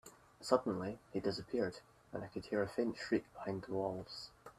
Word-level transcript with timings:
Suddenly, 0.39 0.97
he 1.13 1.19
disappeared, 1.19 1.77
and 2.11 2.23
I 2.23 2.27
could 2.29 2.47
hear 2.47 2.63
a 2.63 2.67
faint 2.67 2.97
shriek 2.97 3.31
behind 3.35 3.61
the 3.65 3.73
walls. 3.73 4.31